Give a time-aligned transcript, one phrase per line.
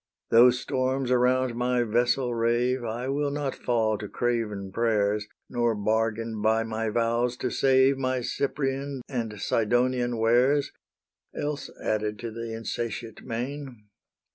[0.31, 6.41] Though storms around my vessel rave, I will not fall to craven prayers, Nor bargain
[6.41, 10.71] by my vows to save My Cyprian and Sidonian wares,
[11.35, 13.89] Else added to the insatiate main.